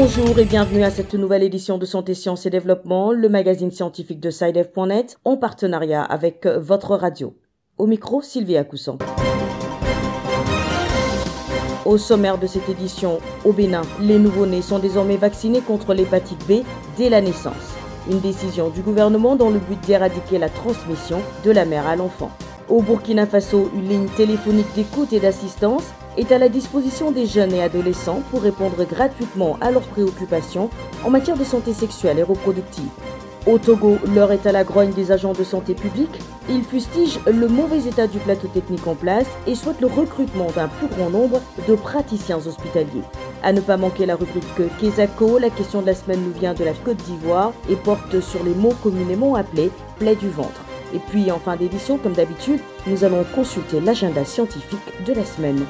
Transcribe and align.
Bonjour 0.00 0.38
et 0.38 0.44
bienvenue 0.44 0.84
à 0.84 0.92
cette 0.92 1.14
nouvelle 1.14 1.42
édition 1.42 1.76
de 1.76 1.84
Santé, 1.84 2.14
Sciences 2.14 2.46
et 2.46 2.50
Développement, 2.50 3.10
le 3.10 3.28
magazine 3.28 3.72
scientifique 3.72 4.20
de 4.20 4.30
SciDev.net, 4.30 5.18
en 5.24 5.36
partenariat 5.36 6.04
avec 6.04 6.46
votre 6.46 6.94
radio. 6.94 7.34
Au 7.78 7.88
micro, 7.88 8.22
Sylvie 8.22 8.64
Cousson. 8.70 8.96
Au 11.84 11.98
sommaire 11.98 12.38
de 12.38 12.46
cette 12.46 12.68
édition, 12.68 13.18
au 13.44 13.52
Bénin, 13.52 13.82
les 14.00 14.20
nouveau-nés 14.20 14.62
sont 14.62 14.78
désormais 14.78 15.16
vaccinés 15.16 15.62
contre 15.62 15.94
l'hépatite 15.94 16.46
B 16.46 16.62
dès 16.96 17.08
la 17.08 17.20
naissance. 17.20 17.74
Une 18.08 18.20
décision 18.20 18.70
du 18.70 18.82
gouvernement 18.82 19.34
dans 19.34 19.50
le 19.50 19.58
but 19.58 19.84
d'éradiquer 19.84 20.38
la 20.38 20.48
transmission 20.48 21.20
de 21.44 21.50
la 21.50 21.64
mère 21.64 21.88
à 21.88 21.96
l'enfant. 21.96 22.30
Au 22.68 22.82
Burkina 22.82 23.26
Faso, 23.26 23.68
une 23.74 23.88
ligne 23.88 24.08
téléphonique 24.16 24.72
d'écoute 24.76 25.12
et 25.12 25.18
d'assistance 25.18 25.92
est 26.18 26.32
à 26.32 26.38
la 26.38 26.48
disposition 26.48 27.12
des 27.12 27.26
jeunes 27.26 27.54
et 27.54 27.62
adolescents 27.62 28.22
pour 28.30 28.42
répondre 28.42 28.84
gratuitement 28.84 29.56
à 29.60 29.70
leurs 29.70 29.86
préoccupations 29.86 30.68
en 31.04 31.10
matière 31.10 31.36
de 31.36 31.44
santé 31.44 31.72
sexuelle 31.72 32.18
et 32.18 32.24
reproductive. 32.24 32.90
Au 33.46 33.56
Togo, 33.58 33.96
l'heure 34.14 34.32
est 34.32 34.46
à 34.46 34.52
la 34.52 34.64
grogne 34.64 34.92
des 34.92 35.12
agents 35.12 35.32
de 35.32 35.44
santé 35.44 35.74
publique. 35.74 36.20
Ils 36.50 36.64
fustigent 36.64 37.20
le 37.26 37.48
mauvais 37.48 37.86
état 37.86 38.06
du 38.06 38.18
plateau 38.18 38.48
technique 38.48 38.86
en 38.86 38.94
place 38.94 39.26
et 39.46 39.54
souhaitent 39.54 39.80
le 39.80 39.86
recrutement 39.86 40.48
d'un 40.54 40.68
plus 40.68 40.88
grand 40.88 41.08
nombre 41.08 41.40
de 41.66 41.74
praticiens 41.74 42.44
hospitaliers. 42.46 43.04
À 43.42 43.52
ne 43.52 43.60
pas 43.60 43.76
manquer 43.76 44.04
la 44.04 44.16
rubrique 44.16 44.44
Kesako, 44.80 45.38
la 45.38 45.50
question 45.50 45.80
de 45.80 45.86
la 45.86 45.94
semaine 45.94 46.22
nous 46.24 46.38
vient 46.38 46.52
de 46.52 46.64
la 46.64 46.72
Côte 46.72 46.96
d'Ivoire 46.98 47.52
et 47.70 47.76
porte 47.76 48.20
sur 48.20 48.42
les 48.42 48.54
mots 48.54 48.74
communément 48.82 49.36
appelés 49.36 49.70
plaies 49.98 50.16
du 50.16 50.28
ventre. 50.28 50.62
Et 50.92 50.98
puis 50.98 51.30
en 51.30 51.38
fin 51.38 51.56
d'édition, 51.56 51.96
comme 51.96 52.14
d'habitude, 52.14 52.60
nous 52.86 53.04
allons 53.04 53.24
consulter 53.34 53.80
l'agenda 53.80 54.24
scientifique 54.24 55.04
de 55.06 55.12
la 55.12 55.24
semaine. 55.24 55.64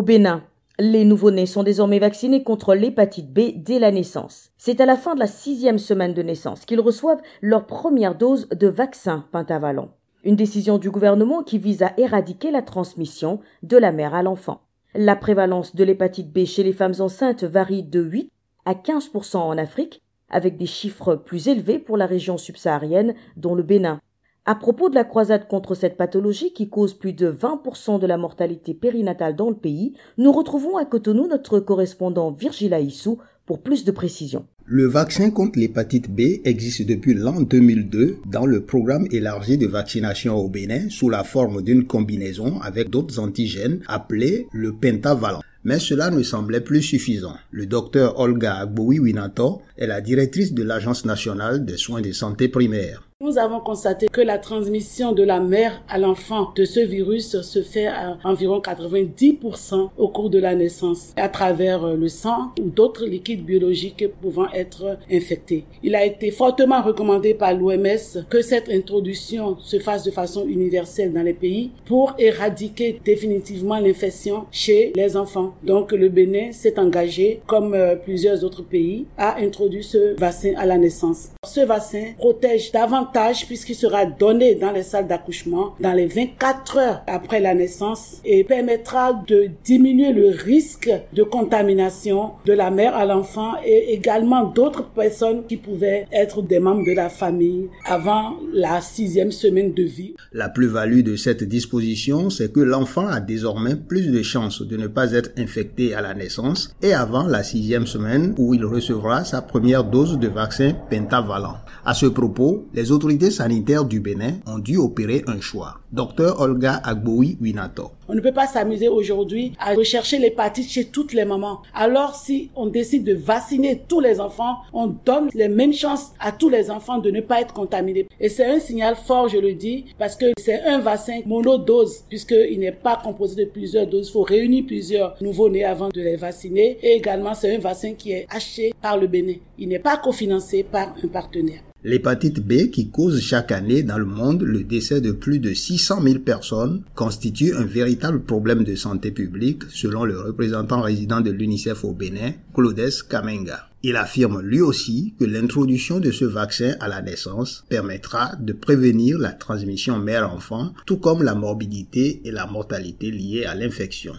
Au 0.00 0.02
Bénin, 0.02 0.44
les 0.78 1.04
nouveau-nés 1.04 1.44
sont 1.44 1.62
désormais 1.62 1.98
vaccinés 1.98 2.42
contre 2.42 2.74
l'hépatite 2.74 3.34
B 3.34 3.52
dès 3.56 3.78
la 3.78 3.90
naissance. 3.90 4.48
C'est 4.56 4.80
à 4.80 4.86
la 4.86 4.96
fin 4.96 5.14
de 5.14 5.20
la 5.20 5.26
sixième 5.26 5.78
semaine 5.78 6.14
de 6.14 6.22
naissance 6.22 6.64
qu'ils 6.64 6.80
reçoivent 6.80 7.20
leur 7.42 7.66
première 7.66 8.14
dose 8.14 8.48
de 8.48 8.66
vaccin 8.66 9.26
pentavalent. 9.30 9.90
Une 10.24 10.36
décision 10.36 10.78
du 10.78 10.90
gouvernement 10.90 11.42
qui 11.42 11.58
vise 11.58 11.82
à 11.82 11.92
éradiquer 11.98 12.50
la 12.50 12.62
transmission 12.62 13.40
de 13.62 13.76
la 13.76 13.92
mère 13.92 14.14
à 14.14 14.22
l'enfant. 14.22 14.62
La 14.94 15.16
prévalence 15.16 15.76
de 15.76 15.84
l'hépatite 15.84 16.32
B 16.32 16.46
chez 16.46 16.62
les 16.62 16.72
femmes 16.72 16.94
enceintes 17.00 17.44
varie 17.44 17.82
de 17.82 18.00
8 18.00 18.32
à 18.64 18.72
15% 18.72 19.36
en 19.36 19.58
Afrique, 19.58 20.00
avec 20.30 20.56
des 20.56 20.64
chiffres 20.64 21.14
plus 21.14 21.48
élevés 21.48 21.78
pour 21.78 21.98
la 21.98 22.06
région 22.06 22.38
subsaharienne, 22.38 23.12
dont 23.36 23.54
le 23.54 23.62
Bénin. 23.62 24.00
À 24.46 24.54
propos 24.54 24.88
de 24.88 24.94
la 24.94 25.04
croisade 25.04 25.46
contre 25.48 25.74
cette 25.74 25.98
pathologie 25.98 26.52
qui 26.54 26.70
cause 26.70 26.94
plus 26.94 27.12
de 27.12 27.30
20% 27.30 28.00
de 28.00 28.06
la 28.06 28.16
mortalité 28.16 28.72
périnatale 28.72 29.36
dans 29.36 29.50
le 29.50 29.56
pays, 29.56 29.92
nous 30.16 30.32
retrouvons 30.32 30.78
à 30.78 30.86
Cotonou 30.86 31.28
notre 31.28 31.60
correspondant 31.60 32.32
Virgile 32.32 32.72
Aissou 32.72 33.18
pour 33.44 33.60
plus 33.60 33.84
de 33.84 33.90
précisions. 33.90 34.46
Le 34.64 34.86
vaccin 34.86 35.30
contre 35.30 35.58
l'hépatite 35.58 36.10
B 36.10 36.40
existe 36.44 36.86
depuis 36.86 37.12
l'an 37.12 37.42
2002 37.42 38.18
dans 38.26 38.46
le 38.46 38.64
programme 38.64 39.06
élargi 39.10 39.58
de 39.58 39.66
vaccination 39.66 40.36
au 40.36 40.48
Bénin 40.48 40.88
sous 40.88 41.10
la 41.10 41.22
forme 41.22 41.60
d'une 41.60 41.84
combinaison 41.84 42.60
avec 42.60 42.88
d'autres 42.88 43.18
antigènes 43.18 43.80
appelés 43.88 44.46
le 44.52 44.72
pentavalent. 44.72 45.42
Mais 45.64 45.78
cela 45.78 46.10
ne 46.10 46.22
semblait 46.22 46.62
plus 46.62 46.82
suffisant. 46.82 47.34
Le 47.50 47.66
docteur 47.66 48.18
Olga 48.18 48.54
Agboui 48.54 49.00
Winato 49.00 49.60
est 49.76 49.86
la 49.86 50.00
directrice 50.00 50.54
de 50.54 50.62
l'Agence 50.62 51.04
nationale 51.04 51.66
des 51.66 51.76
soins 51.76 52.00
de 52.00 52.12
santé 52.12 52.48
primaire. 52.48 53.09
Nous 53.22 53.36
avons 53.36 53.60
constaté 53.60 54.08
que 54.08 54.22
la 54.22 54.38
transmission 54.38 55.12
de 55.12 55.22
la 55.22 55.40
mère 55.40 55.82
à 55.90 55.98
l'enfant 55.98 56.52
de 56.56 56.64
ce 56.64 56.80
virus 56.80 57.42
se 57.42 57.62
fait 57.62 57.86
à 57.86 58.16
environ 58.24 58.60
90% 58.60 59.90
au 59.98 60.08
cours 60.08 60.30
de 60.30 60.38
la 60.38 60.54
naissance 60.54 61.12
à 61.16 61.28
travers 61.28 61.86
le 61.86 62.08
sang 62.08 62.52
ou 62.58 62.70
d'autres 62.70 63.04
liquides 63.04 63.44
biologiques 63.44 64.06
pouvant 64.22 64.50
être 64.54 64.96
infectés. 65.12 65.66
Il 65.82 65.96
a 65.96 66.06
été 66.06 66.30
fortement 66.30 66.80
recommandé 66.80 67.34
par 67.34 67.52
l'OMS 67.52 68.24
que 68.30 68.40
cette 68.40 68.70
introduction 68.70 69.58
se 69.58 69.78
fasse 69.78 70.04
de 70.04 70.10
façon 70.10 70.46
universelle 70.48 71.12
dans 71.12 71.22
les 71.22 71.34
pays 71.34 71.72
pour 71.84 72.14
éradiquer 72.18 73.02
définitivement 73.04 73.80
l'infection 73.80 74.46
chez 74.50 74.94
les 74.96 75.18
enfants. 75.18 75.52
Donc 75.62 75.92
le 75.92 76.08
Bénin 76.08 76.52
s'est 76.52 76.78
engagé, 76.78 77.42
comme 77.46 77.74
euh, 77.74 77.96
plusieurs 77.96 78.42
autres 78.44 78.62
pays, 78.62 79.04
à 79.18 79.36
introduire 79.40 79.84
ce 79.84 80.18
vaccin 80.18 80.54
à 80.56 80.64
la 80.64 80.78
naissance. 80.78 81.32
Ce 81.46 81.60
vaccin 81.60 82.14
protège 82.16 82.72
davantage 82.72 83.09
puisqu'il 83.46 83.74
sera 83.74 84.06
donné 84.06 84.54
dans 84.54 84.70
les 84.70 84.82
salles 84.82 85.06
d'accouchement 85.06 85.74
dans 85.80 85.92
les 85.92 86.06
24 86.06 86.76
heures 86.78 87.02
après 87.06 87.40
la 87.40 87.54
naissance 87.54 88.20
et 88.24 88.44
permettra 88.44 89.12
de 89.26 89.50
diminuer 89.64 90.12
le 90.12 90.30
risque 90.30 90.90
de 91.12 91.22
contamination 91.22 92.32
de 92.46 92.52
la 92.52 92.70
mère 92.70 92.94
à 92.94 93.04
l'enfant 93.06 93.54
et 93.64 93.92
également 93.92 94.44
d'autres 94.44 94.84
personnes 94.90 95.44
qui 95.46 95.56
pouvaient 95.56 96.06
être 96.12 96.42
des 96.42 96.60
membres 96.60 96.84
de 96.86 96.92
la 96.92 97.08
famille 97.08 97.68
avant 97.86 98.36
la 98.52 98.80
sixième 98.80 99.32
semaine 99.32 99.74
de 99.74 99.82
vie. 99.82 100.14
La 100.32 100.48
plus-value 100.48 101.02
de 101.02 101.16
cette 101.16 101.44
disposition, 101.44 102.30
c'est 102.30 102.52
que 102.52 102.60
l'enfant 102.60 103.06
a 103.06 103.20
désormais 103.20 103.76
plus 103.76 104.10
de 104.10 104.22
chances 104.22 104.62
de 104.62 104.76
ne 104.76 104.86
pas 104.86 105.12
être 105.12 105.30
infecté 105.36 105.94
à 105.94 106.00
la 106.00 106.14
naissance 106.14 106.74
et 106.82 106.92
avant 106.92 107.26
la 107.26 107.42
sixième 107.42 107.86
semaine 107.86 108.34
où 108.38 108.54
il 108.54 108.64
recevra 108.64 109.24
sa 109.24 109.42
première 109.42 109.84
dose 109.84 110.18
de 110.18 110.28
vaccin 110.28 110.72
pentavalent. 110.90 111.56
À 111.84 111.94
ce 111.94 112.06
propos, 112.06 112.66
les 112.74 112.92
autorités 113.00 113.30
sanitaires 113.30 113.86
du 113.86 113.98
Bénin 113.98 114.34
ont 114.46 114.58
dû 114.58 114.76
opérer 114.76 115.24
un 115.26 115.40
choix. 115.40 115.80
Docteur 115.90 116.38
Olga 116.38 116.82
Agboui 116.84 117.38
Winato. 117.40 117.92
On 118.08 118.14
ne 118.14 118.20
peut 118.20 118.30
pas 118.32 118.46
s'amuser 118.46 118.88
aujourd'hui 118.88 119.54
à 119.58 119.72
rechercher 119.72 120.18
l'hépatite 120.18 120.68
chez 120.68 120.84
toutes 120.84 121.14
les 121.14 121.24
mamans. 121.24 121.62
Alors 121.72 122.14
si 122.14 122.50
on 122.54 122.66
décide 122.66 123.04
de 123.04 123.14
vacciner 123.14 123.80
tous 123.88 124.00
les 124.00 124.20
enfants, 124.20 124.58
on 124.74 124.88
donne 124.88 125.30
les 125.32 125.48
mêmes 125.48 125.72
chances 125.72 126.12
à 126.20 126.30
tous 126.30 126.50
les 126.50 126.70
enfants 126.70 126.98
de 126.98 127.10
ne 127.10 127.22
pas 127.22 127.40
être 127.40 127.54
contaminés. 127.54 128.06
Et 128.20 128.28
c'est 128.28 128.44
un 128.44 128.60
signal 128.60 128.96
fort, 128.96 129.30
je 129.30 129.38
le 129.38 129.54
dis, 129.54 129.86
parce 129.98 130.14
que 130.14 130.26
c'est 130.38 130.60
un 130.64 130.80
vaccin 130.80 131.20
monodose, 131.24 132.04
puisqu'il 132.06 132.60
n'est 132.60 132.70
pas 132.70 133.00
composé 133.02 133.46
de 133.46 133.50
plusieurs 133.50 133.86
doses. 133.86 134.08
Il 134.08 134.12
faut 134.12 134.22
réunir 134.22 134.64
plusieurs 134.66 135.16
nouveaux-nés 135.22 135.64
avant 135.64 135.88
de 135.88 136.02
les 136.02 136.16
vacciner. 136.16 136.76
Et 136.82 136.96
également, 136.96 137.32
c'est 137.32 137.56
un 137.56 137.60
vaccin 137.60 137.94
qui 137.94 138.12
est 138.12 138.26
acheté 138.28 138.74
par 138.82 138.98
le 138.98 139.06
Bénin. 139.06 139.36
Il 139.58 139.68
n'est 139.68 139.78
pas 139.78 139.96
cofinancé 139.96 140.64
par 140.64 140.94
un 141.02 141.08
partenaire. 141.08 141.62
L'hépatite 141.82 142.40
B, 142.40 142.70
qui 142.70 142.90
cause 142.90 143.20
chaque 143.22 143.52
année 143.52 143.82
dans 143.82 143.96
le 143.96 144.04
monde 144.04 144.42
le 144.42 144.64
décès 144.64 145.00
de 145.00 145.12
plus 145.12 145.38
de 145.38 145.54
600 145.54 146.02
000 146.02 146.18
personnes, 146.18 146.82
constitue 146.94 147.54
un 147.54 147.64
véritable 147.64 148.20
problème 148.20 148.64
de 148.64 148.74
santé 148.74 149.10
publique, 149.10 149.62
selon 149.70 150.04
le 150.04 150.20
représentant 150.20 150.82
résident 150.82 151.22
de 151.22 151.30
l'UNICEF 151.30 151.84
au 151.84 151.92
Bénin, 151.92 152.32
Claudes 152.54 152.90
Kamenga. 153.08 153.70
Il 153.82 153.96
affirme 153.96 154.42
lui 154.42 154.60
aussi 154.60 155.14
que 155.18 155.24
l'introduction 155.24 156.00
de 156.00 156.10
ce 156.10 156.26
vaccin 156.26 156.74
à 156.80 156.88
la 156.88 157.00
naissance 157.00 157.64
permettra 157.70 158.36
de 158.38 158.52
prévenir 158.52 159.18
la 159.18 159.32
transmission 159.32 159.98
mère-enfant, 159.98 160.74
tout 160.84 160.98
comme 160.98 161.22
la 161.22 161.34
morbidité 161.34 162.20
et 162.26 162.30
la 162.30 162.46
mortalité 162.46 163.10
liées 163.10 163.46
à 163.46 163.54
l'infection. 163.54 164.12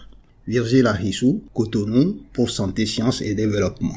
Virgile 0.48 0.88
Ahissou, 0.88 1.44
Cotonou, 1.54 2.22
pour 2.32 2.50
Santé, 2.50 2.86
Sciences 2.86 3.22
et 3.22 3.36
Développement. 3.36 3.94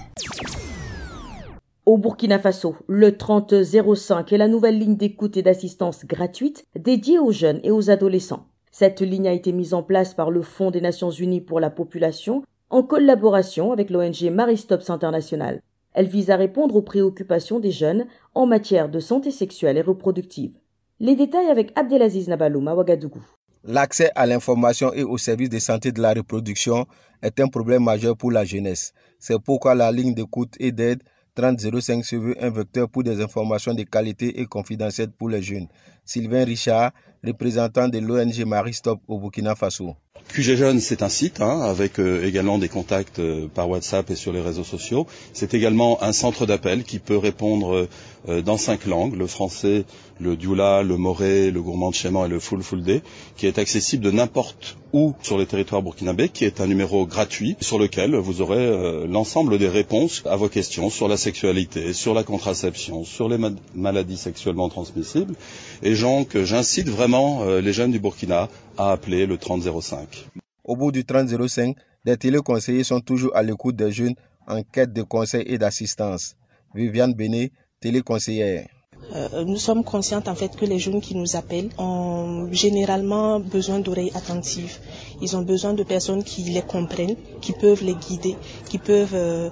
Au 1.86 2.00
Burkina 2.00 2.40
Faso, 2.40 2.76
le 2.88 3.16
3005 3.16 4.34
est 4.34 4.38
la 4.40 4.48
nouvelle 4.48 4.80
ligne 4.80 4.96
d'écoute 4.96 5.38
et 5.38 5.44
d'assistance 5.44 6.04
gratuite 6.04 6.66
dédiée 6.76 7.20
aux 7.20 7.32
jeunes 7.32 7.60
et 7.64 7.70
aux 7.70 7.92
adolescents. 7.92 8.48
Cette 8.72 9.02
ligne 9.02 9.28
a 9.28 9.34
été 9.34 9.52
mise 9.52 9.76
en 9.76 9.84
place 9.84 10.16
par 10.16 10.32
le 10.32 10.42
Fonds 10.42 10.72
des 10.72 10.82
Nations 10.82 11.12
Unies 11.12 11.42
pour 11.42 11.60
la 11.60 11.70
population 11.70 12.42
en 12.72 12.82
collaboration 12.82 13.72
avec 13.72 13.92
l'ONG 13.92 14.32
Maristops 14.32 14.90
International. 14.90 15.62
Elle 15.94 16.08
vise 16.08 16.32
à 16.32 16.38
répondre 16.38 16.76
aux 16.76 16.82
préoccupations 16.82 17.60
des 17.60 17.70
jeunes 17.70 18.08
en 18.34 18.48
matière 18.48 18.90
de 18.90 19.00
santé 19.00 19.30
sexuelle 19.30 19.78
et 19.78 19.84
reproductive. 19.84 20.58
Les 21.00 21.16
détails 21.16 21.52
avec 21.52 21.72
Abdelaziz 21.76 22.28
Nabaloum 22.28 22.68
à 22.68 22.74
Ouagadougou. 22.74 23.22
L'accès 23.64 24.10
à 24.16 24.26
l'information 24.26 24.92
et 24.92 25.04
aux 25.04 25.20
services 25.20 25.50
de 25.50 25.60
santé 25.60 25.92
de 25.92 26.02
la 26.02 26.14
reproduction 26.14 26.88
est 27.22 27.40
un 27.40 27.48
problème 27.48 27.84
majeur 27.84 28.18
pour 28.18 28.32
la 28.32 28.44
jeunesse. 28.44 28.92
C'est 29.20 29.40
pourquoi 29.40 29.76
la 29.76 29.92
ligne 29.92 30.16
d'écoute 30.16 30.56
et 30.60 30.72
d'aide 30.72 31.04
3005 31.36 32.04
se 32.04 32.16
veut 32.16 32.44
un 32.44 32.50
vecteur 32.50 32.90
pour 32.90 33.04
des 33.04 33.22
informations 33.22 33.74
de 33.74 33.84
qualité 33.84 34.40
et 34.40 34.46
confidentielles 34.46 35.12
pour 35.12 35.30
les 35.30 35.42
jeunes. 35.42 35.68
Sylvain 36.06 36.46
Richard, 36.46 36.92
représentant 37.24 37.88
de 37.88 38.00
l'ONG 38.00 38.46
Maristop 38.46 39.02
au 39.08 39.20
Burkina 39.20 39.56
Faso. 39.56 39.96
QG 40.30 40.56
Jeunes, 40.56 40.80
c'est 40.80 41.04
un 41.04 41.10
site 41.10 41.40
hein, 41.40 41.62
avec 41.62 42.00
euh, 42.00 42.26
également 42.26 42.58
des 42.58 42.68
contacts 42.68 43.20
euh, 43.20 43.48
par 43.48 43.70
WhatsApp 43.70 44.10
et 44.10 44.16
sur 44.16 44.34
les 44.34 44.42
réseaux 44.42 44.64
sociaux. 44.64 45.08
C'est 45.34 45.54
également 45.54 46.02
un 46.04 46.14
centre 46.14 46.46
d'appel 46.46 46.84
qui 46.84 47.00
peut 47.00 47.18
répondre 47.18 47.76
euh, 47.76 47.90
dans 48.28 48.58
cinq 48.58 48.86
langues, 48.86 49.16
le 49.16 49.28
français, 49.28 49.86
le 50.20 50.36
dioula, 50.36 50.84
le 50.84 50.98
moré, 50.98 51.52
le 51.52 51.62
gourmand 51.62 51.90
de 51.90 51.96
Chéman 51.96 52.26
et 52.26 52.30
le 52.30 52.82
day, 52.82 53.02
qui 53.36 53.48
est 53.48 53.58
accessible 53.60 54.04
de 54.04 54.12
n'importe 54.12 54.78
ou 54.94 55.14
sur 55.22 55.38
les 55.38 55.46
territoires 55.46 55.82
burkinabés, 55.82 56.30
qui 56.30 56.46
est 56.46 56.62
un 56.62 56.68
numéro 56.68 57.06
gratuit 57.06 57.58
sur 57.60 57.78
lequel 57.78 58.16
vous 58.16 58.42
aurez 58.42 58.66
euh, 58.66 59.08
l'ensemble 59.08 59.58
des 59.58 59.68
réponses 59.68 60.24
à 60.26 60.36
vos 60.38 60.48
questions 60.48 60.90
sur 60.90 61.08
la 61.08 61.18
sexualité, 61.18 61.94
sur 61.94 62.14
la 62.14 62.24
contraception, 62.24 63.04
sur 63.04 63.28
les 63.28 63.38
maladies 63.74 64.18
sexuellement 64.18 64.70
transmissibles. 64.70 65.36
Et 65.84 65.96
donc, 65.96 66.38
j'incite 66.38 66.88
vraiment 66.88 67.44
euh, 67.44 67.60
les 67.60 67.74
jeunes 67.74 67.92
du 67.92 68.00
Burkina 68.00 68.48
à 68.78 68.92
appeler 68.92 69.26
le 69.26 69.38
3005. 69.38 70.28
Au 70.64 70.76
bout 70.76 70.92
du 70.92 71.04
3005, 71.04 71.76
des 72.06 72.18
téléconseillers 72.18 72.84
sont 72.84 73.02
toujours 73.02 73.36
à 73.36 73.44
l'écoute 73.44 73.76
des 73.76 73.92
jeunes 73.92 74.16
en 74.48 74.62
quête 74.64 74.94
de 74.94 75.02
conseils 75.02 75.44
et 75.48 75.58
d'assistance. 75.58 76.36
Viviane 76.74 77.14
Béné, 77.14 77.52
téléconseillère. 77.86 78.68
Euh, 79.14 79.46
nous 79.46 79.58
sommes 79.58 79.84
conscientes 79.84 80.28
en 80.28 80.34
fait 80.34 80.56
que 80.56 80.66
les 80.66 80.80
jeunes 80.80 81.00
qui 81.00 81.14
nous 81.16 81.36
appellent 81.36 81.70
ont 81.78 82.50
généralement 82.52 83.40
besoin 83.40 83.80
d'oreilles 83.80 84.12
attentives. 84.16 84.80
Ils 85.22 85.38
ont 85.38 85.44
besoin 85.44 85.74
de 85.76 85.84
personnes 85.84 86.24
qui 86.24 86.42
les 86.56 86.64
comprennent, 86.64 87.16
qui 87.42 87.54
peuvent 87.54 87.84
les 87.84 87.94
guider, 87.94 88.36
qui 88.68 88.80
peuvent, 88.80 89.14
euh, 89.14 89.52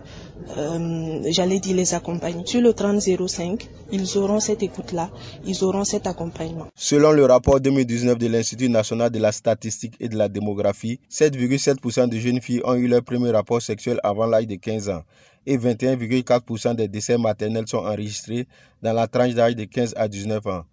euh, 0.58 1.20
j'allais 1.30 1.60
dire, 1.60 1.76
les 1.76 1.94
accompagner. 1.94 2.44
Sur 2.48 2.62
le 2.62 2.74
3005, 2.74 3.70
ils 3.92 4.18
auront 4.18 4.40
cette 4.40 4.64
écoute-là, 4.64 5.12
ils 5.46 5.64
auront 5.64 5.84
cet 5.84 6.08
accompagnement. 6.08 6.66
Selon 6.76 7.12
le 7.12 7.26
rapport 7.26 7.60
2019 7.60 8.18
de 8.18 8.28
l'Institut 8.28 8.70
national 8.70 9.12
de 9.12 9.20
la 9.20 9.32
statistique 9.32 9.94
et 10.00 10.10
de 10.10 10.18
la 10.18 10.30
démographie, 10.30 11.00
7,7% 11.12 12.10
de 12.10 12.18
jeunes 12.18 12.42
filles 12.42 12.62
ont 12.66 12.74
eu 12.74 12.88
leur 12.88 13.04
premier 13.04 13.30
rapport 13.30 13.62
sexuel 13.62 14.00
avant 14.04 14.26
l'âge 14.26 14.48
de 14.48 14.56
15 14.56 14.90
ans 14.90 15.04
et 15.46 15.58
21,4% 15.58 16.76
des 16.76 16.88
décès 16.88 17.18
maternels 17.18 17.68
sont 17.68 17.78
enregistrés 17.78 18.48
dans 18.82 18.94
la 18.94 19.08
tranche 19.08 19.34
d'âge 19.34 19.56
de 19.56 19.64
15 19.66 19.94
à 19.98 20.08
19 20.08 20.46
ans. 20.48 20.64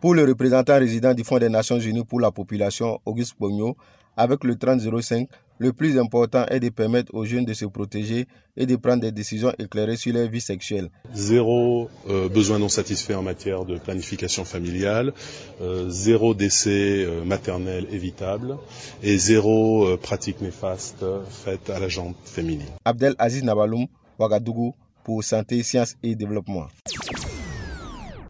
Pour 0.00 0.14
le 0.14 0.24
représentant 0.24 0.78
résident 0.78 1.12
du 1.12 1.24
Fonds 1.24 1.38
des 1.38 1.48
Nations 1.48 1.78
Unies 1.80 2.04
pour 2.04 2.20
la 2.20 2.30
population, 2.30 3.00
Auguste 3.04 3.34
Pogno, 3.38 3.76
avec 4.16 4.44
le 4.44 4.56
3005, 4.56 5.28
le 5.58 5.72
plus 5.72 5.98
important 5.98 6.46
est 6.46 6.60
de 6.60 6.68
permettre 6.68 7.12
aux 7.14 7.24
jeunes 7.24 7.44
de 7.44 7.52
se 7.52 7.64
protéger 7.64 8.26
et 8.56 8.66
de 8.66 8.76
prendre 8.76 9.02
des 9.02 9.12
décisions 9.12 9.52
éclairées 9.58 9.96
sur 9.96 10.12
leur 10.14 10.28
vie 10.28 10.40
sexuelle. 10.40 10.88
Zéro 11.14 11.90
euh, 12.08 12.28
besoin 12.28 12.58
non 12.58 12.68
satisfait 12.68 13.14
en 13.14 13.22
matière 13.22 13.64
de 13.64 13.78
planification 13.78 14.44
familiale, 14.44 15.12
euh, 15.60 15.88
zéro 15.88 16.34
décès 16.34 17.04
euh, 17.04 17.24
maternel 17.24 17.86
évitable 17.90 18.56
et 19.02 19.18
zéro 19.18 19.96
pratique 19.96 20.40
néfaste 20.40 21.04
faite 21.28 21.70
à 21.70 21.80
la 21.80 21.88
jambe 21.88 22.14
féminine. 22.24 22.66
Abdel 22.84 23.14
Aziz 23.18 23.42
Nabaloum, 23.42 23.86
Pour 25.04 25.22
Santé, 25.22 25.62
Sciences 25.62 25.94
et 26.02 26.16
Développement. 26.16 26.66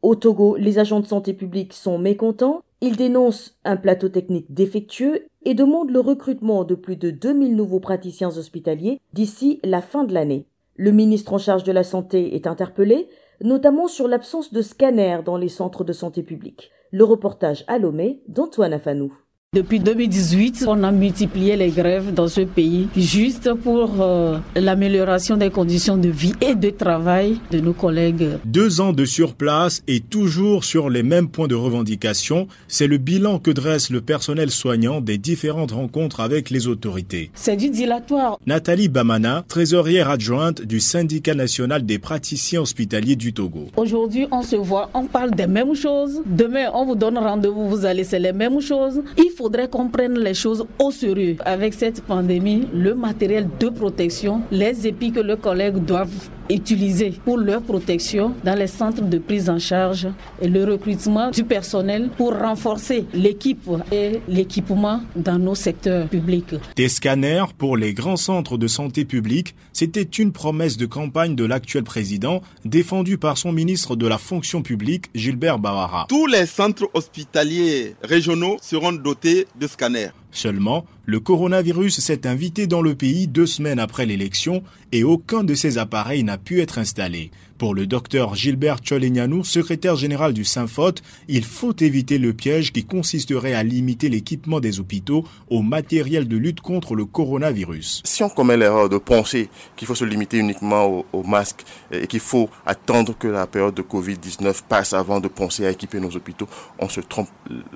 Au 0.03 0.15
Togo, 0.15 0.57
les 0.57 0.79
agents 0.79 1.01
de 1.01 1.07
santé 1.07 1.33
publique 1.33 1.73
sont 1.73 1.99
mécontents. 1.99 2.63
Ils 2.83 2.97
dénoncent 2.97 3.57
un 3.65 3.79
plateau 3.79 4.11
technique 4.11 4.53
défectueux 4.53 5.27
et 5.45 5.55
demandent 5.55 5.91
le 5.91 6.01
recrutement 6.01 6.65
de 6.65 6.75
plus 6.75 6.97
de 6.97 7.11
2000 7.11 7.57
nouveaux 7.57 7.81
praticiens 7.81 8.37
hospitaliers 8.37 9.01
d'ici 9.15 9.61
la 9.65 9.81
fin 9.81 10.05
de 10.05 10.13
l'année. 10.13 10.47
Le 10.77 10.93
ministre 10.93 11.33
en 11.33 11.39
charge 11.39 11.65
de 11.65 11.73
la 11.73 11.85
Santé 11.85 12.37
est 12.37 12.47
interpellé, 12.47 13.09
notamment 13.43 13.89
sur 13.89 14.09
l'absence 14.09 14.53
de 14.53 14.61
scanners 14.61 15.23
dans 15.25 15.39
les 15.39 15.49
centres 15.49 15.85
de 15.85 15.95
santé 15.95 16.23
publique. 16.23 16.71
Le 16.93 17.05
reportage 17.05 17.65
à 17.67 17.79
Lomé 17.79 18.21
d'Antoine 18.29 18.75
Afanou. 18.75 19.13
Depuis 19.57 19.81
2018, 19.81 20.67
on 20.69 20.83
a 20.85 20.93
multiplié 20.93 21.57
les 21.57 21.71
grèves 21.71 22.13
dans 22.13 22.29
ce 22.29 22.43
pays 22.43 22.87
juste 22.95 23.55
pour 23.55 24.03
euh, 24.03 24.37
l'amélioration 24.55 25.39
des 25.39 25.49
conditions 25.49 25.97
de 25.97 26.11
vie 26.11 26.35
et 26.43 26.55
de 26.55 26.69
travail 26.69 27.41
de 27.51 27.59
nos 27.59 27.73
collègues. 27.73 28.29
Deux 28.45 28.83
ans 28.83 28.93
de 28.93 29.07
surplace 29.07 29.83
et 29.89 30.01
toujours 30.01 30.65
sur 30.65 30.91
les 30.91 31.03
mêmes 31.03 31.29
points 31.29 31.49
de 31.49 31.55
revendication, 31.55 32.47
c'est 32.69 32.87
le 32.87 32.99
bilan 32.99 33.39
que 33.39 33.51
dresse 33.51 33.89
le 33.89 34.03
personnel 34.03 34.51
soignant 34.51 35.01
des 35.01 35.17
différentes 35.17 35.73
rencontres 35.73 36.21
avec 36.21 36.51
les 36.51 36.67
autorités. 36.69 37.31
C'est 37.33 37.57
du 37.57 37.71
dilatoire. 37.71 38.39
Nathalie 38.45 38.89
Bamana, 38.89 39.47
trésorière 39.49 40.11
adjointe 40.11 40.61
du 40.61 40.79
syndicat 40.79 41.35
national 41.35 41.87
des 41.87 41.99
praticiens 41.99 42.61
hospitaliers 42.61 43.17
du 43.17 43.33
Togo. 43.33 43.69
Aujourd'hui, 43.79 44.27
on 44.31 44.43
se 44.43 44.57
voit, 44.57 44.91
on 44.93 45.07
parle 45.07 45.31
des 45.31 45.47
mêmes 45.47 45.75
choses. 45.75 46.21
Demain, 46.27 46.67
on 46.75 46.85
vous 46.85 46.97
donne 46.97 47.17
rendez-vous, 47.17 47.67
vous 47.67 47.87
allez, 47.87 48.05
c'est 48.05 48.19
les 48.19 48.35
mêmes 48.35 48.61
choses. 48.61 49.01
Il 49.17 49.38
faudrait 49.39 49.69
qu'on 49.69 49.89
prenne 49.89 50.19
les 50.19 50.35
choses 50.35 50.67
au 50.81 50.91
sérieux. 50.91 51.37
Avec 51.45 51.73
cette 51.73 52.03
pandémie, 52.03 52.67
le 52.75 52.97
matériel 52.97 53.47
de 53.61 53.69
protection, 53.69 54.43
les 54.51 54.89
épis 54.89 55.13
que 55.13 55.21
les 55.21 55.37
collègues 55.37 55.79
doivent 55.85 56.29
utiliser 56.51 57.13
pour 57.25 57.39
leur 57.39 57.63
protection 57.63 58.35
dans 58.45 58.55
les 58.59 58.67
centres 58.67 59.03
de 59.03 59.19
prise 59.19 59.51
en 59.51 59.59
charge 59.59 60.09
et 60.41 60.49
le 60.49 60.65
recrutement 60.65 61.31
du 61.31 61.45
personnel 61.45 62.11
pour 62.17 62.37
renforcer 62.37 63.05
l'équipe 63.15 63.69
et 63.93 64.21
l'équipement 64.29 65.03
dans 65.17 65.39
nos 65.39 65.55
secteurs 65.55 66.09
publics. 66.09 66.55
Des 66.77 66.89
scanners 66.89 67.45
pour 67.57 67.77
les 67.77 67.95
grands 67.95 68.17
centres 68.17 68.57
de 68.57 68.67
santé 68.67 69.05
publique, 69.05 69.55
c'était 69.73 70.03
une 70.03 70.33
promesse 70.33 70.77
de 70.77 70.87
campagne 70.87 71.35
de 71.35 71.45
l'actuel 71.45 71.85
président 71.85 72.43
défendue 72.65 73.19
par 73.19 73.39
son 73.39 73.53
ministre 73.53 73.97
de 73.97 74.07
la 74.07 74.19
fonction 74.19 74.63
publique, 74.63 75.07
Gilbert 75.15 75.59
Bawara. 75.59 76.07
Tous 76.09 76.27
les 76.27 76.47
centres 76.47 76.89
hospitaliers 76.95 77.95
régionaux 78.03 78.57
seront 78.63 78.93
dotés 78.93 79.47
de 79.59 79.67
scanners. 79.67 80.11
Seulement, 80.31 80.85
le 81.07 81.21
coronavirus 81.21 82.01
s'est 82.01 82.27
invité 82.27 82.67
dans 82.67 82.83
le 82.83 82.95
pays 82.95 83.27
deux 83.29 83.47
semaines 83.47 83.79
après 83.79 84.07
l'élection 84.07 84.63
et 84.93 85.05
aucun 85.05 85.43
de 85.43 85.55
ces 85.55 85.79
appareils 85.79 86.23
n'a 86.23 86.39
pu 86.39 86.61
être 86.61 86.79
installé. 86.79 87.31
Pour 87.59 87.75
le 87.75 87.89
docteur 87.89 88.37
Gilbert 88.37 88.79
Cholegnanou, 88.89 89.43
secrétaire 89.43 89.97
général 89.97 90.33
du 90.33 90.45
Synfot, 90.45 90.93
il 91.27 91.45
faut 91.45 91.75
éviter 91.81 92.19
le 92.19 92.33
piège 92.33 92.73
qui 92.73 92.85
consisterait 92.85 93.53
à 93.53 93.65
limiter 93.65 94.09
l'équipement 94.09 94.61
des 94.61 94.79
hôpitaux 94.79 95.25
au 95.51 95.63
matériel 95.63 96.29
de 96.29 96.37
lutte 96.37 96.61
contre 96.61 96.95
le 96.95 97.05
coronavirus. 97.05 98.03
Si 98.05 98.23
on 98.23 98.29
commet 98.29 98.57
l'erreur 98.57 98.89
de 98.89 98.97
penser 98.97 99.49
qu'il 99.75 99.89
faut 99.89 99.97
se 99.97 100.05
limiter 100.05 100.39
uniquement 100.39 101.05
aux, 101.13 101.25
masques 101.25 101.65
et 101.91 102.07
qu'il 102.07 102.21
faut 102.21 102.49
attendre 102.65 103.19
que 103.19 103.27
la 103.27 103.49
période 103.49 103.75
de 103.75 103.83
Covid-19 103.83 104.63
passe 104.69 104.93
avant 104.93 105.19
de 105.19 105.27
penser 105.27 105.67
à 105.67 105.71
équiper 105.71 105.99
nos 105.99 106.15
hôpitaux, 106.15 106.49
on 106.79 106.89
se 106.89 107.01
trompe 107.01 107.29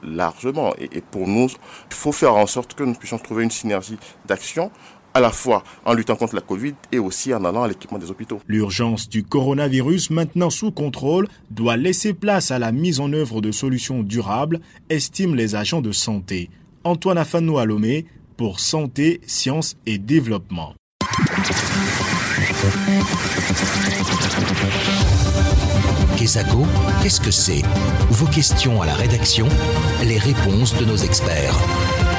largement. 0.05 0.75
Et 0.79 1.01
pour 1.01 1.27
nous, 1.27 1.49
il 1.49 1.95
faut 1.95 2.13
faire 2.13 2.37
en 2.37 2.47
sorte 2.47 2.75
que 2.75 2.85
nous 2.85 2.95
puissions 2.95 3.19
trouver 3.19 3.43
une 3.43 3.51
synergie 3.51 3.99
d'action 4.27 4.71
à 5.15 5.21
la 5.21 5.31
fois 5.31 5.65
en 5.85 5.95
luttant 5.95 6.17
contre 6.17 6.35
la 6.35 6.41
Covid 6.41 6.75
et 6.91 6.99
aussi 6.99 7.33
en 7.35 7.45
allant 7.45 7.63
à 7.63 7.69
l'équipement 7.69 7.99
des 7.99 8.11
hôpitaux. 8.11 8.41
L'urgence 8.47 9.09
du 9.09 9.23
coronavirus, 9.23 10.11
maintenant 10.11 10.51
sous 10.51 10.71
contrôle, 10.71 11.29
doit 11.51 11.77
laisser 11.77 12.15
place 12.15 12.51
à 12.51 12.59
la 12.59 12.73
mise 12.73 13.01
en 13.01 13.13
œuvre 13.13 13.41
de 13.41 13.53
solutions 13.53 14.03
durables, 14.03 14.61
estiment 14.91 15.35
les 15.35 15.55
agents 15.55 15.83
de 15.83 15.93
santé. 15.93 16.51
Antoine 16.85 17.19
Afanou 17.19 17.59
Alomé 17.59 18.07
pour 18.37 18.61
Santé, 18.61 19.21
Sciences 19.27 19.77
et 19.87 19.99
Développement. 19.99 20.75
Qu'est-ce 27.03 27.21
que 27.21 27.33
c'est? 27.33 27.63
Vos 28.11 28.27
questions 28.27 28.81
à 28.81 28.87
la 28.87 28.95
rédaction, 28.95 29.49
les 30.05 30.19
réponses 30.19 30.77
de 30.79 30.85
nos 30.85 30.97
experts. 30.97 32.12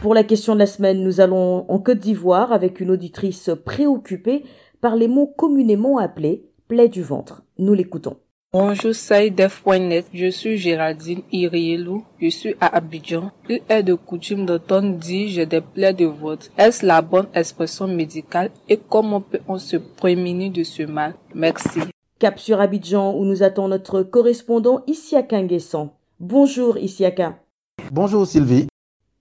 Pour 0.00 0.14
la 0.14 0.22
question 0.22 0.54
de 0.54 0.60
la 0.60 0.66
semaine, 0.66 1.02
nous 1.02 1.20
allons 1.20 1.68
en 1.68 1.78
Côte 1.80 1.98
d'Ivoire 1.98 2.52
avec 2.52 2.78
une 2.78 2.92
auditrice 2.92 3.50
préoccupée 3.64 4.44
par 4.80 4.94
les 4.94 5.08
mots 5.08 5.26
communément 5.26 5.98
appelés 5.98 6.44
plaie 6.68 6.88
du 6.88 7.02
ventre. 7.02 7.42
Nous 7.58 7.74
l'écoutons. 7.74 8.16
Bonjour 8.52 8.94
Saïdef.net, 8.94 10.06
je 10.14 10.30
suis 10.30 10.56
Géraldine 10.56 11.22
Irielou, 11.32 12.04
je 12.22 12.28
suis 12.28 12.54
à 12.60 12.76
Abidjan. 12.76 13.32
Il 13.48 13.60
est 13.68 13.82
de 13.82 13.94
coutume 13.94 14.46
d'entendre 14.46 14.96
dire 14.96 15.28
j'ai 15.28 15.46
des 15.46 15.60
plaies 15.60 15.92
de 15.92 16.06
ventre. 16.06 16.46
Est-ce 16.56 16.86
la 16.86 17.02
bonne 17.02 17.26
expression 17.34 17.88
médicale 17.88 18.50
et 18.68 18.78
comment 18.88 19.20
peut-on 19.20 19.58
se 19.58 19.76
prémunir 19.76 20.52
de 20.52 20.62
ce 20.62 20.84
mal? 20.84 21.14
Merci. 21.34 21.80
Cap 22.20 22.38
sur 22.38 22.60
Abidjan 22.60 23.14
où 23.16 23.24
nous 23.24 23.42
attend 23.42 23.66
notre 23.66 24.02
correspondant 24.02 24.80
Isiaka 24.86 25.42
Nguessan. 25.42 25.90
Bonjour 26.20 26.78
Isiaka. 26.78 27.40
Bonjour 27.90 28.26
Sylvie. 28.26 28.68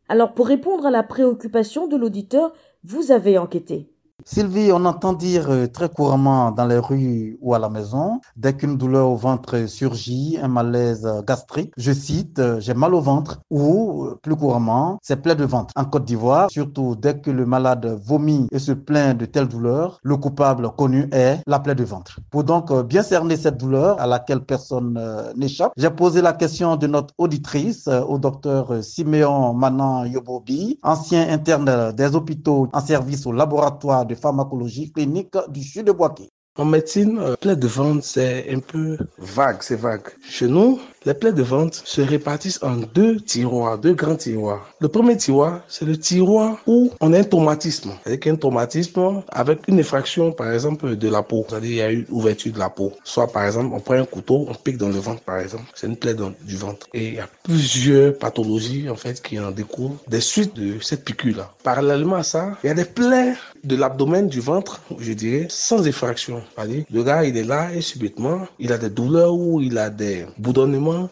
Alors 0.09 0.33
pour 0.33 0.47
répondre 0.47 0.85
à 0.85 0.91
la 0.91 1.03
préoccupation 1.03 1.87
de 1.87 1.97
l'auditeur, 1.97 2.53
vous 2.83 3.11
avez 3.11 3.37
enquêté. 3.37 3.91
Sylvie, 4.29 4.73
on 4.73 4.83
entend 4.83 5.13
dire 5.13 5.49
euh, 5.49 5.67
très 5.67 5.87
couramment 5.87 6.51
dans 6.51 6.65
les 6.65 6.79
rues 6.79 7.37
ou 7.39 7.53
à 7.53 7.59
la 7.59 7.69
maison, 7.69 8.19
dès 8.35 8.51
qu'une 8.57 8.75
douleur 8.75 9.09
au 9.09 9.15
ventre 9.15 9.67
surgit, 9.69 10.37
un 10.41 10.49
malaise 10.49 11.07
gastrique, 11.25 11.71
je 11.77 11.93
cite, 11.93 12.37
euh, 12.39 12.59
j'ai 12.59 12.73
mal 12.73 12.93
au 12.93 12.99
ventre 12.99 13.39
ou 13.49 14.03
euh, 14.03 14.19
plus 14.21 14.35
couramment, 14.35 14.99
c'est 15.01 15.21
plein 15.21 15.33
de 15.33 15.45
ventre. 15.45 15.73
En 15.77 15.85
Côte 15.85 16.03
d'Ivoire, 16.03 16.51
surtout 16.51 16.97
dès 16.97 17.17
que 17.17 17.31
le 17.31 17.45
malade 17.45 17.85
vomit 18.03 18.49
et 18.51 18.59
se 18.59 18.73
plaint 18.73 19.17
de 19.17 19.25
telle 19.25 19.47
douleur, 19.47 19.97
le 20.03 20.17
coupable 20.17 20.71
connu 20.71 21.07
est 21.13 21.39
la 21.47 21.59
plaie 21.59 21.73
de 21.75 21.85
ventre. 21.85 22.19
Pour 22.29 22.43
donc 22.43 22.73
bien 22.83 23.03
cerner 23.03 23.37
cette 23.37 23.55
douleur 23.55 23.97
à 24.01 24.07
laquelle 24.07 24.41
personne 24.41 24.99
n'échappe, 25.37 25.71
j'ai 25.77 25.89
posé 25.89 26.21
la 26.21 26.33
question 26.33 26.75
de 26.75 26.85
notre 26.87 27.13
auditrice 27.17 27.87
au 27.87 28.17
docteur 28.17 28.83
Siméon 28.83 29.53
Manan 29.53 30.03
Yobobi, 30.03 30.79
ancien 30.83 31.29
interne 31.29 31.93
des 31.93 32.13
hôpitaux 32.13 32.67
en 32.73 32.81
service 32.81 33.25
au 33.25 33.31
laboratoire 33.31 34.05
de 34.05 34.16
pharmacologie 34.17 34.91
clinique 34.91 35.35
du 35.49 35.63
sud 35.63 35.87
de 35.87 35.91
Boaké. 35.91 36.29
En 36.57 36.65
médecine, 36.65 37.19
euh, 37.19 37.35
plaie 37.35 37.55
de 37.55 37.67
ventre, 37.67 38.03
c'est 38.03 38.51
un 38.51 38.59
peu 38.59 38.97
vague, 39.19 39.61
c'est 39.61 39.75
vague. 39.75 40.07
Chez 40.27 40.47
nous, 40.47 40.79
les 41.07 41.13
plaies 41.13 41.31
de 41.31 41.41
ventre 41.41 41.79
se 41.85 42.01
répartissent 42.01 42.61
en 42.61 42.75
deux 42.93 43.21
tiroirs, 43.21 43.77
deux 43.77 43.93
grands 43.93 44.17
tiroirs. 44.17 44.73
Le 44.81 44.89
premier 44.89 45.15
tiroir, 45.15 45.61
c'est 45.69 45.85
le 45.85 45.97
tiroir 45.97 46.57
où 46.67 46.91
on 46.99 47.13
a 47.13 47.19
un 47.19 47.23
traumatisme. 47.23 47.91
Avec 48.05 48.27
un 48.27 48.35
traumatisme 48.35 49.23
avec 49.29 49.69
une 49.69 49.79
effraction, 49.79 50.33
par 50.33 50.51
exemple, 50.51 50.97
de 50.97 51.09
la 51.09 51.23
peau. 51.23 51.45
C'est-à-dire, 51.47 51.71
il 51.71 51.77
y 51.77 51.81
a 51.81 51.93
eu 51.93 52.05
ouverture 52.09 52.51
de 52.51 52.59
la 52.59 52.69
peau. 52.69 52.91
Soit, 53.05 53.31
par 53.31 53.45
exemple, 53.45 53.73
on 53.73 53.79
prend 53.79 53.93
un 53.93 54.03
couteau, 54.03 54.47
on 54.49 54.53
pique 54.53 54.77
dans 54.77 54.89
le 54.89 54.99
ventre, 54.99 55.21
par 55.21 55.39
exemple. 55.39 55.63
C'est 55.75 55.87
une 55.87 55.95
plaie 55.95 56.13
du 56.13 56.57
ventre. 56.57 56.87
Et 56.93 57.07
il 57.07 57.13
y 57.13 57.19
a 57.19 57.29
plusieurs 57.41 58.17
pathologies, 58.17 58.89
en 58.89 58.95
fait, 58.95 59.21
qui 59.21 59.39
en 59.39 59.51
découlent 59.51 59.95
des 60.09 60.19
suites 60.19 60.55
de 60.57 60.77
cette 60.81 61.05
piqûre-là. 61.05 61.53
Parallèlement 61.63 62.17
à 62.17 62.23
ça, 62.23 62.57
il 62.65 62.67
y 62.67 62.69
a 62.69 62.73
des 62.73 62.83
plaies 62.83 63.33
de 63.63 63.77
l'abdomen, 63.77 64.27
du 64.27 64.41
ventre, 64.41 64.81
je 64.99 65.13
dirais, 65.13 65.47
sans 65.49 65.87
effraction. 65.87 66.41
C'est-à-dire, 66.53 66.83
le 66.91 67.03
gars, 67.03 67.23
il 67.23 67.37
est 67.37 67.43
là 67.43 67.73
et 67.73 67.79
subitement, 67.79 68.41
il 68.59 68.73
a 68.73 68.77
des 68.77 68.89
douleurs 68.89 69.33
ou 69.33 69.61
il 69.61 69.77
a 69.77 69.89
des 69.89 70.25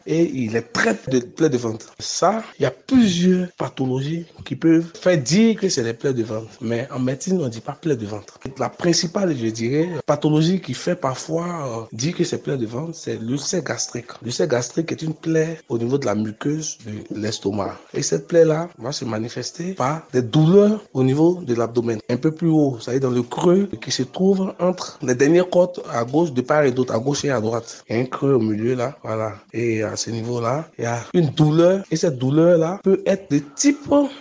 et 0.06 0.24
il 0.24 0.56
est 0.56 0.74
traite 0.74 1.10
de 1.10 1.20
plaies 1.20 1.50
de 1.50 1.58
ventre. 1.58 1.94
Ça, 2.00 2.44
il 2.60 2.64
y 2.64 2.66
a 2.66 2.72
plusieurs 2.72 3.48
pathologies 3.58 4.26
qui 4.46 4.56
peuvent 4.56 4.92
faire 5.00 5.18
dire 5.18 5.60
que 5.60 5.70
c'est 5.70 5.84
des 5.84 5.94
plaies 5.94 6.14
de 6.14 6.24
ventre. 6.24 6.50
Mais 6.62 6.88
en 6.92 7.00
médecine, 7.00 7.40
on 7.40 7.46
ne 7.46 7.50
dit 7.50 7.62
pas 7.62 7.78
plaies 7.80 7.96
de 7.96 8.06
ventre. 8.06 8.40
La 8.58 8.70
principale, 8.70 9.36
je 9.38 9.48
dirais, 9.48 9.90
pathologie 10.06 10.62
qui 10.62 10.74
fait 10.74 10.96
parfois 10.96 11.46
euh, 11.46 11.96
dire 11.96 12.16
que 12.16 12.24
c'est 12.24 12.42
plaies 12.42 12.58
de 12.58 12.66
ventre, 12.66 12.96
c'est 12.96 13.18
l'ulcère 13.22 13.64
gastrique. 13.64 14.12
L'ulcère 14.24 14.48
gastrique 14.48 14.92
est 14.92 15.02
une 15.02 15.14
plaie 15.14 15.60
au 15.70 15.78
niveau 15.78 15.98
de 15.98 16.06
la 16.06 16.16
muqueuse 16.16 16.78
de 16.86 17.20
l'estomac. 17.20 17.78
Et 17.94 18.02
cette 18.02 18.28
plaie-là 18.28 18.70
va 18.78 18.92
se 18.92 19.06
manifester 19.06 19.74
par 19.74 20.08
des 20.14 20.22
douleurs 20.22 20.80
au 20.94 21.04
niveau 21.04 21.42
de 21.50 21.54
l'abdomen, 21.56 22.00
un 22.10 22.18
peu 22.18 22.32
plus 22.32 22.50
haut, 22.50 22.78
ça 22.80 22.92
à 22.92 22.94
dire 22.94 23.10
dans 23.10 23.16
le 23.16 23.24
creux 23.24 23.70
qui 23.82 23.92
se 23.92 24.04
trouve 24.04 24.54
entre 24.60 24.98
les 25.02 25.16
dernières 25.16 25.50
côtes 25.50 25.80
à 25.92 26.04
gauche 26.04 26.32
de 26.32 26.42
part 26.42 26.64
et 26.64 26.72
d'autre, 26.72 26.94
à 26.94 27.00
gauche 27.00 27.26
et 27.26 27.32
à 27.32 27.42
droite. 27.42 27.84
Il 27.90 27.96
y 27.96 28.00
a 28.00 28.02
un 28.02 28.06
creux 28.06 28.34
au 28.34 28.40
milieu 28.40 28.74
là, 28.76 28.98
voilà. 29.04 29.34
Et 29.54 29.65
à 29.84 29.96
ce 29.96 30.10
niveau-là, 30.10 30.68
il 30.78 30.84
y 30.84 30.88
a 30.88 31.00
une 31.14 31.30
douleur 31.30 31.84
et 31.92 31.96
cette 31.96 32.18
douleur-là 32.18 32.80
peut 32.84 33.02
être 33.06 33.30
de 33.32 33.40
type 33.56 33.76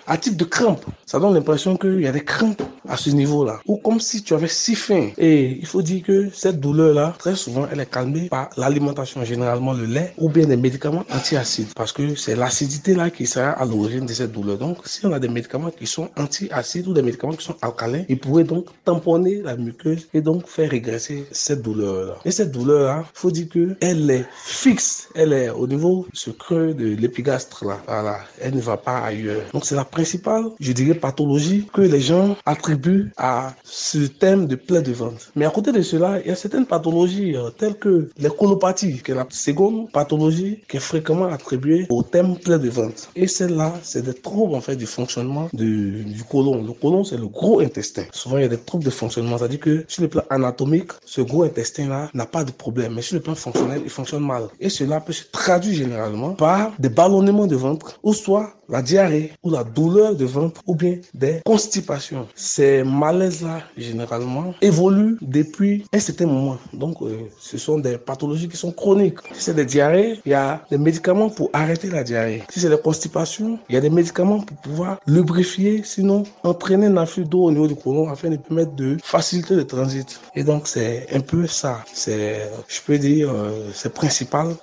à 0.06 0.16
type 0.16 0.36
de 0.36 0.44
crampe. 0.44 0.84
Ça 1.06 1.18
donne 1.18 1.34
l'impression 1.34 1.76
qu'il 1.76 2.00
y 2.00 2.06
a 2.06 2.12
des 2.12 2.24
crampes 2.24 2.62
à 2.88 2.96
ce 2.96 3.10
niveau-là. 3.10 3.60
Ou 3.66 3.76
comme 3.76 4.00
si 4.00 4.22
tu 4.22 4.34
avais 4.34 4.48
si 4.48 4.74
faim. 4.74 5.10
Et 5.18 5.58
il 5.58 5.66
faut 5.66 5.82
dire 5.82 6.02
que 6.02 6.28
cette 6.32 6.60
douleur-là, 6.60 7.14
très 7.18 7.36
souvent, 7.36 7.66
elle 7.70 7.80
est 7.80 7.90
calmée 7.90 8.28
par 8.28 8.50
l'alimentation, 8.56 9.24
généralement 9.24 9.72
le 9.72 9.86
lait, 9.86 10.14
ou 10.18 10.28
bien 10.28 10.46
des 10.46 10.56
médicaments 10.56 11.04
antiacides. 11.12 11.72
Parce 11.74 11.92
que 11.92 12.14
c'est 12.14 12.36
l'acidité 12.36 12.94
là 12.94 13.10
qui 13.10 13.26
sera 13.26 13.50
à 13.50 13.64
l'origine 13.64 14.06
de 14.06 14.12
cette 14.12 14.32
douleur. 14.32 14.58
Donc, 14.58 14.78
si 14.84 15.06
on 15.06 15.12
a 15.12 15.18
des 15.18 15.28
médicaments 15.28 15.70
qui 15.70 15.86
sont 15.86 16.10
antiacides 16.16 16.86
ou 16.86 16.92
des 16.92 17.02
médicaments 17.02 17.34
qui 17.34 17.44
sont 17.44 17.56
alcalins, 17.62 18.04
ils 18.08 18.18
pourraient 18.18 18.44
donc 18.44 18.66
tamponner 18.84 19.42
la 19.42 19.56
muqueuse 19.56 20.08
et 20.12 20.20
donc 20.20 20.46
faire 20.46 20.70
régresser 20.70 21.26
cette 21.30 21.62
douleur-là. 21.62 22.16
Et 22.24 22.30
cette 22.30 22.50
douleur-là, 22.50 23.04
il 23.04 23.18
faut 23.18 23.30
dire 23.30 23.48
que 23.48 23.76
elle 23.80 24.10
est 24.10 24.26
fixe. 24.44 25.08
Elle 25.14 25.32
est 25.32 25.33
au 25.50 25.66
niveau 25.66 26.06
ce 26.12 26.30
creux 26.30 26.74
de 26.74 26.86
l'épigastre 26.94 27.64
là. 27.64 27.78
Voilà. 27.86 28.18
Elle 28.40 28.54
ne 28.54 28.60
va 28.60 28.76
pas 28.76 28.98
ailleurs. 28.98 29.42
Donc, 29.52 29.64
c'est 29.64 29.74
la 29.74 29.84
principale, 29.84 30.44
je 30.60 30.72
dirais, 30.72 30.94
pathologie 30.94 31.66
que 31.72 31.82
les 31.82 32.00
gens 32.00 32.36
attribuent 32.46 33.10
à 33.16 33.54
ce 33.64 33.98
thème 33.98 34.46
de 34.46 34.56
plaie 34.56 34.82
de 34.82 34.92
ventre. 34.92 35.30
Mais 35.36 35.44
à 35.44 35.50
côté 35.50 35.72
de 35.72 35.82
cela, 35.82 36.20
il 36.20 36.28
y 36.28 36.30
a 36.30 36.36
certaines 36.36 36.66
pathologies 36.66 37.36
euh, 37.36 37.50
telles 37.50 37.78
que 37.78 38.10
les 38.18 38.28
colopathies, 38.30 39.00
qui 39.02 39.10
est 39.12 39.14
la 39.14 39.26
seconde 39.30 39.90
pathologie 39.92 40.60
qui 40.68 40.76
est 40.76 40.80
fréquemment 40.80 41.26
attribuée 41.26 41.86
au 41.90 42.02
thème 42.02 42.36
plaie 42.36 42.58
de 42.58 42.68
ventre. 42.68 43.10
Et 43.16 43.26
celle-là, 43.26 43.72
c'est 43.82 44.04
des 44.04 44.14
troubles 44.14 44.54
en 44.54 44.60
fait 44.60 44.76
du 44.76 44.86
fonctionnement 44.86 45.48
du, 45.52 46.04
du 46.04 46.24
côlon. 46.24 46.62
Le 46.62 46.72
côlon, 46.72 47.04
c'est 47.04 47.16
le 47.16 47.26
gros 47.26 47.60
intestin. 47.60 48.04
Souvent, 48.12 48.38
il 48.38 48.42
y 48.42 48.46
a 48.46 48.48
des 48.48 48.58
troubles 48.58 48.84
de 48.84 48.90
fonctionnement. 48.90 49.38
C'est-à-dire 49.38 49.60
que 49.60 49.84
sur 49.88 50.02
le 50.02 50.08
plan 50.08 50.22
anatomique, 50.30 50.92
ce 51.04 51.20
gros 51.20 51.42
intestin-là 51.44 52.10
n'a 52.14 52.26
pas 52.26 52.44
de 52.44 52.52
problème. 52.52 52.94
Mais 52.94 53.02
sur 53.02 53.14
le 53.16 53.22
plan 53.22 53.34
fonctionnel, 53.34 53.80
il 53.84 53.90
fonctionne 53.90 54.24
mal. 54.24 54.44
Et 54.60 54.68
cela 54.68 55.00
peut 55.00 55.12
se 55.12 55.23
traduire 55.32 55.74
généralement 55.74 56.34
par 56.34 56.72
des 56.78 56.88
ballonnements 56.88 57.46
de 57.46 57.56
ventre 57.56 57.98
ou 58.02 58.12
soit 58.12 58.54
la 58.68 58.82
diarrhée 58.82 59.32
ou 59.42 59.50
la 59.50 59.64
douleur 59.64 60.14
de 60.14 60.24
ventre 60.24 60.60
ou 60.66 60.74
bien 60.74 60.98
des 61.12 61.40
constipations. 61.44 62.26
Ces 62.34 62.82
malaises-là, 62.82 63.60
généralement, 63.76 64.54
évoluent 64.60 65.18
depuis 65.20 65.84
un 65.92 65.98
certain 65.98 66.26
moment. 66.26 66.58
Donc, 66.72 67.02
euh, 67.02 67.28
ce 67.38 67.58
sont 67.58 67.78
des 67.78 67.98
pathologies 67.98 68.48
qui 68.48 68.56
sont 68.56 68.72
chroniques. 68.72 69.18
Si 69.32 69.44
c'est 69.44 69.54
des 69.54 69.64
diarrhées, 69.64 70.20
il 70.24 70.32
y 70.32 70.34
a 70.34 70.64
des 70.70 70.78
médicaments 70.78 71.28
pour 71.28 71.50
arrêter 71.52 71.90
la 71.90 72.04
diarrhée. 72.04 72.42
Si 72.50 72.60
c'est 72.60 72.70
des 72.70 72.78
constipations, 72.78 73.58
il 73.68 73.74
y 73.74 73.78
a 73.78 73.80
des 73.80 73.90
médicaments 73.90 74.40
pour 74.40 74.56
pouvoir 74.58 74.98
lubrifier, 75.06 75.82
sinon 75.84 76.24
entraîner 76.42 76.86
un 76.86 76.96
afflux 76.96 77.24
d'eau 77.24 77.44
au 77.44 77.50
niveau 77.50 77.66
du 77.66 77.76
côlon 77.76 78.08
afin 78.08 78.30
de 78.30 78.36
permettre 78.36 78.72
de 78.72 78.96
faciliter 79.02 79.54
le 79.54 79.66
transit. 79.66 80.20
Et 80.34 80.44
donc, 80.44 80.66
c'est 80.68 81.06
un 81.12 81.20
peu 81.20 81.46
ça. 81.46 81.84
C'est, 81.92 82.48
je 82.68 82.80
peux 82.86 82.98
dire, 82.98 83.30
euh, 83.30 83.70
ces 83.74 83.90
principales 83.90 84.54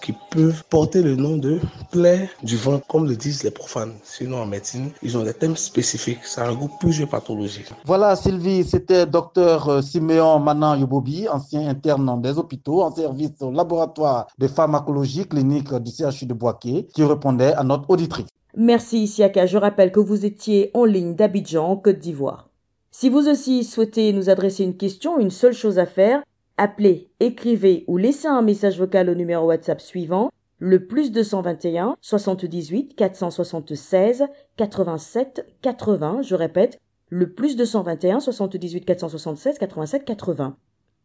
qui 0.00 0.14
peuvent 0.30 0.64
porter 0.68 1.02
le 1.02 1.16
nom 1.16 1.36
de 1.36 1.58
plaie 1.90 2.28
du 2.42 2.56
ventre, 2.56 2.86
comme 2.86 3.06
le 3.08 3.16
disent 3.16 3.42
les 3.42 3.50
profanes. 3.50 3.92
Sinon, 4.02 4.42
en 4.42 4.46
médecine, 4.46 4.90
ils 5.02 5.16
ont 5.16 5.24
des 5.24 5.34
thèmes 5.34 5.56
spécifiques. 5.56 6.24
Ça 6.24 6.48
regroupe 6.48 6.72
plusieurs 6.80 7.08
pathologies. 7.08 7.64
Voilà, 7.84 8.16
Sylvie, 8.16 8.64
c'était 8.64 9.06
docteur 9.06 9.82
Siméon 9.82 10.38
Manan 10.38 10.76
Yobobi, 10.76 11.28
ancien 11.28 11.68
interne 11.68 12.20
des 12.20 12.38
hôpitaux, 12.38 12.82
en 12.82 12.94
service 12.94 13.32
au 13.40 13.50
laboratoire 13.50 14.26
de 14.38 14.48
pharmacologie 14.48 15.26
clinique 15.26 15.72
du 15.74 15.90
CHU 15.90 16.26
de 16.26 16.34
Boaké, 16.34 16.88
qui 16.94 17.04
répondait 17.04 17.54
à 17.54 17.62
notre 17.62 17.88
auditrice. 17.90 18.26
Merci 18.56 19.06
Siaka, 19.06 19.46
je 19.46 19.56
rappelle 19.56 19.92
que 19.92 20.00
vous 20.00 20.26
étiez 20.26 20.70
en 20.74 20.84
ligne 20.84 21.14
d'Abidjan, 21.14 21.66
en 21.66 21.76
Côte 21.76 21.98
d'Ivoire. 21.98 22.48
Si 22.90 23.08
vous 23.08 23.26
aussi 23.26 23.64
souhaitez 23.64 24.12
nous 24.12 24.28
adresser 24.28 24.64
une 24.64 24.76
question, 24.76 25.18
une 25.18 25.30
seule 25.30 25.54
chose 25.54 25.78
à 25.78 25.86
faire, 25.86 26.22
appelez, 26.56 27.10
écrivez 27.20 27.84
ou 27.86 27.96
laissez 27.96 28.26
un 28.28 28.42
message 28.42 28.78
vocal 28.78 29.08
au 29.10 29.14
numéro 29.14 29.46
WhatsApp 29.46 29.80
suivant 29.80 30.30
le 30.58 30.86
plus 30.86 31.10
221 31.10 31.96
78 32.00 32.94
476 32.94 34.26
87 34.56 35.44
80. 35.60 36.22
Je 36.22 36.36
répète, 36.36 36.78
le 37.08 37.32
plus 37.32 37.56
221 37.56 38.20
78 38.20 38.84
476 38.84 39.58
87 39.58 40.04
80. 40.04 40.56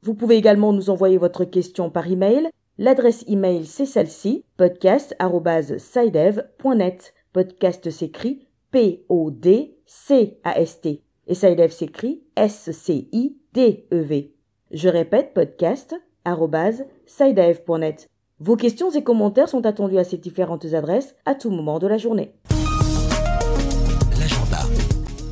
Vous 0.04 0.14
pouvez 0.14 0.36
également 0.36 0.74
nous 0.74 0.92
envoyer 0.92 1.18
votre 1.18 1.44
question 1.44 1.90
par 1.90 2.08
email. 2.08 2.50
L'adresse 2.78 3.26
email 3.28 3.66
c'est 3.66 3.88
celle-ci 3.88 4.46
podcast@sidev.net. 4.58 7.14
Podcast 7.34 7.90
s'écrit 7.90 8.48
P 8.72 9.06
O 9.10 9.32
D 9.32 9.76
C 9.86 10.40
A 10.44 10.60
S 10.60 10.82
T 10.82 11.02
et 11.26 11.34
Sidev 11.34 11.72
s'écrit 11.72 12.22
S 12.36 12.70
C 12.72 13.10
I 13.12 13.38
D 13.54 13.88
E 13.92 14.02
V. 14.02 14.37
Je 14.72 14.90
répète 14.90 15.34
podcast@sidev.net. 15.34 18.10
Vos 18.42 18.58
questions 18.58 18.92
et 18.92 19.02
commentaires 19.02 19.48
sont 19.48 19.66
attendus 19.66 19.98
à 19.98 20.04
ces 20.04 20.18
différentes 20.18 20.66
adresses 20.74 21.16
à 21.26 21.36
tout 21.36 21.50
moment 21.50 21.80
de 21.80 21.88
la 21.88 21.98
journée. 21.98 22.34
L'agenda. 24.20 24.58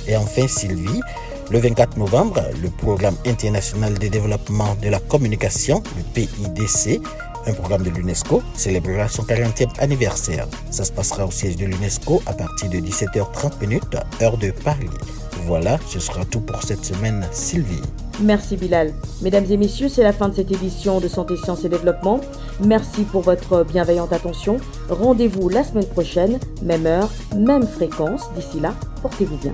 Et 0.07 0.15
enfin 0.15 0.47
Sylvie, 0.47 1.01
le 1.49 1.59
24 1.59 1.97
novembre, 1.97 2.43
le 2.61 2.69
Programme 2.69 3.15
international 3.25 3.97
de 3.97 4.07
développement 4.09 4.75
de 4.81 4.89
la 4.89 4.99
communication, 4.99 5.81
le 5.97 6.03
PIDC, 6.13 7.01
un 7.47 7.53
programme 7.53 7.83
de 7.83 7.89
l'UNESCO, 7.89 8.41
célébrera 8.55 9.07
son 9.07 9.23
40e 9.23 9.69
anniversaire. 9.79 10.47
Ça 10.69 10.83
se 10.83 10.91
passera 10.91 11.25
au 11.25 11.31
siège 11.31 11.55
de 11.57 11.65
l'UNESCO 11.65 12.21
à 12.25 12.33
partir 12.33 12.69
de 12.69 12.77
17h30 12.77 14.01
heure 14.21 14.37
de 14.37 14.51
Paris. 14.51 14.89
Voilà, 15.45 15.79
ce 15.87 15.99
sera 15.99 16.23
tout 16.25 16.41
pour 16.41 16.61
cette 16.63 16.85
semaine, 16.85 17.25
Sylvie. 17.31 17.81
Merci 18.21 18.57
Bilal. 18.57 18.93
Mesdames 19.21 19.45
et 19.49 19.57
messieurs, 19.57 19.89
c'est 19.89 20.03
la 20.03 20.13
fin 20.13 20.29
de 20.29 20.35
cette 20.35 20.51
édition 20.51 20.99
de 20.99 21.07
Santé, 21.07 21.35
Sciences 21.37 21.65
et 21.65 21.69
Développement. 21.69 22.21
Merci 22.63 23.03
pour 23.03 23.21
votre 23.21 23.63
bienveillante 23.63 24.13
attention. 24.13 24.57
Rendez-vous 24.89 25.49
la 25.49 25.63
semaine 25.63 25.87
prochaine, 25.87 26.39
même 26.61 26.85
heure, 26.85 27.09
même 27.35 27.65
fréquence. 27.65 28.29
D'ici 28.35 28.59
là, 28.59 28.75
portez-vous 29.01 29.37
bien. 29.37 29.53